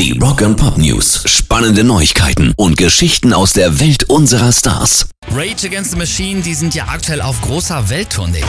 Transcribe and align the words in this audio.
Die 0.00 0.18
Rock 0.18 0.40
and 0.40 0.56
Pop 0.56 0.78
News. 0.78 1.24
Spannende 1.26 1.84
Neuigkeiten 1.84 2.54
und 2.56 2.78
Geschichten 2.78 3.34
aus 3.34 3.52
der 3.52 3.80
Welt 3.80 4.04
unserer 4.04 4.50
Stars. 4.50 5.10
Rage 5.30 5.66
Against 5.66 5.90
the 5.90 5.98
Machine, 5.98 6.40
die 6.40 6.54
sind 6.54 6.74
ja 6.74 6.86
aktuell 6.88 7.20
auf 7.20 7.38
großer 7.42 7.90
Welttournee. 7.90 8.42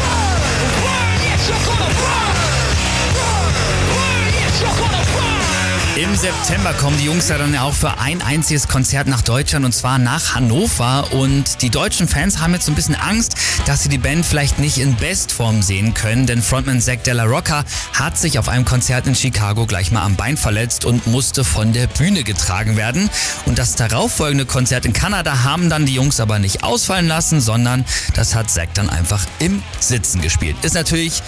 September 6.21 6.71
kommen 6.73 6.99
die 6.99 7.05
Jungs 7.05 7.29
ja 7.29 7.39
dann 7.39 7.57
auch 7.57 7.73
für 7.73 7.97
ein 7.97 8.21
einziges 8.21 8.67
Konzert 8.67 9.07
nach 9.07 9.23
Deutschland 9.23 9.65
und 9.65 9.71
zwar 9.71 9.97
nach 9.97 10.35
Hannover. 10.35 11.11
Und 11.13 11.63
die 11.63 11.71
deutschen 11.71 12.07
Fans 12.07 12.39
haben 12.39 12.53
jetzt 12.53 12.67
so 12.67 12.71
ein 12.71 12.75
bisschen 12.75 12.93
Angst, 12.93 13.35
dass 13.65 13.81
sie 13.81 13.89
die 13.89 13.97
Band 13.97 14.23
vielleicht 14.23 14.59
nicht 14.59 14.77
in 14.77 14.95
Bestform 14.97 15.63
sehen 15.63 15.95
können, 15.95 16.27
denn 16.27 16.43
Frontman 16.43 16.79
Zack 16.79 17.03
Della 17.05 17.23
Rocca 17.23 17.65
hat 17.93 18.19
sich 18.19 18.37
auf 18.37 18.49
einem 18.49 18.65
Konzert 18.65 19.07
in 19.07 19.15
Chicago 19.15 19.65
gleich 19.65 19.91
mal 19.91 20.03
am 20.03 20.15
Bein 20.15 20.37
verletzt 20.37 20.85
und 20.85 21.07
musste 21.07 21.43
von 21.43 21.73
der 21.73 21.87
Bühne 21.87 22.23
getragen 22.23 22.77
werden. 22.77 23.09
Und 23.47 23.57
das 23.57 23.75
darauffolgende 23.75 24.45
Konzert 24.45 24.85
in 24.85 24.93
Kanada 24.93 25.41
haben 25.41 25.71
dann 25.71 25.87
die 25.87 25.95
Jungs 25.95 26.19
aber 26.19 26.37
nicht 26.37 26.63
ausfallen 26.63 27.07
lassen, 27.07 27.41
sondern 27.41 27.83
das 28.13 28.35
hat 28.35 28.51
Zack 28.51 28.75
dann 28.75 28.91
einfach 28.91 29.25
im 29.39 29.63
Sitzen 29.79 30.21
gespielt. 30.21 30.55
Ist 30.61 30.75
natürlich 30.75 31.23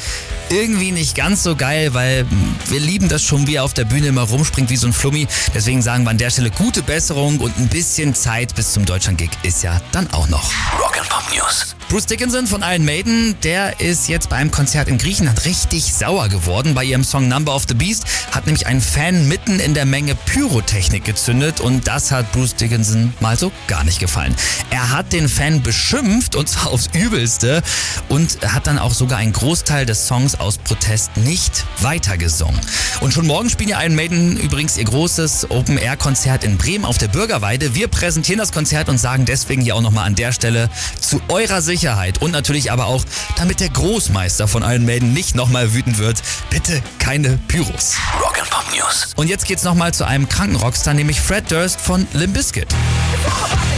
irgendwie 0.50 0.92
nicht 0.92 1.16
ganz 1.16 1.42
so 1.42 1.56
geil, 1.56 1.96
weil 1.96 2.28
wir 2.68 2.80
lieben 2.80 3.10
das 3.10 3.24
schon, 3.24 3.48
wie 3.48 3.56
er 3.56 3.64
auf 3.64 3.74
der 3.74 3.86
Bühne 3.86 4.08
immer 4.08 4.22
rumspringt 4.22 4.70
wie 4.70 4.78
so 4.78 4.83
ein 4.88 4.94
Flummi. 4.94 5.28
Deswegen 5.54 5.82
sagen 5.82 6.04
wir 6.04 6.12
an 6.12 6.18
der 6.18 6.30
Stelle 6.30 6.52
gute 6.52 6.82
Besserung 6.82 7.40
und 7.40 7.58
ein 7.58 7.68
bisschen 7.68 8.14
Zeit 8.16 8.56
bis 8.56 8.74
zum 8.74 8.86
Deutschland-Gig 8.86 9.30
ist 9.44 9.64
ja 9.64 9.82
dann 9.92 10.10
auch 10.12 10.28
noch. 10.28 10.52
Rock 10.80 10.98
and 11.00 11.10
Pop 11.10 11.24
News. 11.34 11.76
Bruce 11.94 12.08
Dickinson 12.08 12.48
von 12.48 12.64
Iron 12.64 12.86
Maiden, 12.86 13.36
der 13.44 13.80
ist 13.80 14.10
jetzt 14.10 14.28
bei 14.28 14.38
einem 14.38 14.50
Konzert 14.50 14.88
in 14.88 14.98
Griechenland 14.98 15.46
richtig 15.46 15.94
sauer 15.94 16.28
geworden. 16.28 16.74
Bei 16.74 16.84
ihrem 16.84 17.04
Song 17.04 17.28
Number 17.28 17.54
of 17.54 17.66
the 17.68 17.76
Beast 17.76 18.06
hat 18.32 18.48
nämlich 18.48 18.66
ein 18.66 18.82
Fan 18.82 19.28
mitten 19.28 19.60
in 19.60 19.76
der 19.76 19.86
Menge 19.86 20.16
Pyrotechnik 20.16 21.06
gezündet 21.06 21.62
und 21.62 21.88
das 21.88 22.12
hat 22.12 22.32
Bruce 22.32 22.56
Dickinson 22.56 23.14
mal 23.20 23.38
so 23.38 23.52
gar 23.68 23.84
nicht 23.84 24.00
gefallen. 24.00 24.36
Er 24.72 24.90
hat 24.90 25.14
den 25.14 25.30
Fan 25.30 25.62
beschimpft 25.62 26.36
und 26.36 26.50
zwar 26.50 26.72
aufs 26.72 26.90
Übelste 26.94 27.62
und 28.10 28.40
hat 28.42 28.66
dann 28.66 28.80
auch 28.80 28.96
sogar 28.96 29.20
einen 29.20 29.34
Großteil 29.34 29.86
des 29.86 30.08
Songs 30.08 30.34
aus 30.34 30.58
Protest 30.58 31.16
nicht 31.18 31.64
weitergesungen. 31.82 32.60
Und 33.02 33.14
schon 33.14 33.28
morgen 33.28 33.52
spielen 33.52 33.70
ja 33.70 33.80
Iron 33.84 33.94
Maiden 33.94 34.38
übrigens 34.38 34.78
ihr 34.78 34.86
großes 34.86 35.52
Open-Air-Konzert 35.52 36.44
in 36.44 36.58
Bremen 36.58 36.86
auf 36.86 36.98
der 36.98 37.10
Bürgerweide. 37.10 37.76
Wir 37.76 37.88
präsentieren 37.88 38.40
das 38.40 38.52
Konzert 38.52 38.90
und 38.90 38.98
sagen 38.98 39.26
deswegen 39.26 39.62
hier 39.62 39.76
auch 39.76 39.82
nochmal 39.82 40.08
an 40.08 40.16
der 40.16 40.32
Stelle 40.32 40.72
zu 41.00 41.22
eurer 41.28 41.62
Sicherheit 41.84 42.22
und 42.22 42.32
natürlich 42.32 42.72
aber 42.72 42.86
auch, 42.86 43.04
damit 43.36 43.60
der 43.60 43.68
Großmeister 43.68 44.48
von 44.48 44.64
Iron 44.64 44.86
Maiden 44.86 45.12
nicht 45.12 45.36
nochmal 45.36 45.74
wütend 45.74 45.98
wird, 45.98 46.24
bitte 46.50 46.82
keine 46.98 47.38
Pyros. 47.50 47.96
Rock 48.22 48.40
and 48.40 48.50
Pop 48.50 48.64
News. 48.74 49.12
Und 49.18 49.28
jetzt 49.28 49.46
geht's 49.46 49.64
nochmal 49.64 49.94
zu 49.94 50.08
einem 50.08 50.30
kranken 50.30 50.56
Rockstar, 50.56 50.94
nämlich 50.94 51.20
Fred 51.20 51.52
Durst 51.52 51.82
von 51.82 52.08
Limp 52.14 52.36
Bizkit. 52.36 52.74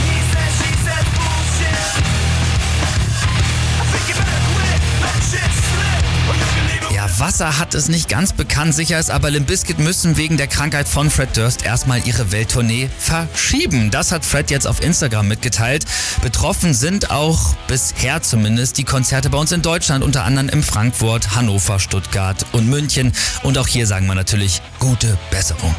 Wasser 7.19 7.57
hat 7.59 7.75
es 7.75 7.87
nicht 7.87 8.09
ganz 8.09 8.33
bekannt. 8.33 8.75
Sicher 8.75 8.99
ist 8.99 9.09
aber 9.09 9.29
Limp 9.29 9.47
Bizkit 9.47 9.79
müssen 9.79 10.17
wegen 10.17 10.37
der 10.37 10.47
Krankheit 10.47 10.87
von 10.87 11.09
Fred 11.09 11.35
Durst 11.37 11.65
erstmal 11.65 12.05
ihre 12.05 12.31
Welttournee 12.31 12.89
verschieben. 12.97 13.89
Das 13.91 14.11
hat 14.11 14.25
Fred 14.25 14.51
jetzt 14.51 14.67
auf 14.67 14.83
Instagram 14.83 15.27
mitgeteilt. 15.27 15.85
Betroffen 16.21 16.73
sind 16.73 17.11
auch 17.11 17.55
bisher 17.67 18.21
zumindest 18.21 18.77
die 18.77 18.83
Konzerte 18.83 19.29
bei 19.29 19.37
uns 19.37 19.51
in 19.51 19.61
Deutschland, 19.61 20.03
unter 20.03 20.23
anderem 20.23 20.49
in 20.49 20.63
Frankfurt, 20.63 21.35
Hannover, 21.35 21.79
Stuttgart 21.79 22.45
und 22.51 22.67
München. 22.67 23.13
Und 23.43 23.57
auch 23.57 23.67
hier 23.67 23.87
sagen 23.87 24.07
wir 24.07 24.15
natürlich 24.15 24.61
gute 24.79 25.17
Besserung. 25.31 25.73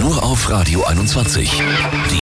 Nur 0.00 0.22
auf 0.22 0.50
Radio 0.50 0.84
21. 0.84 1.50
Die 2.12 2.18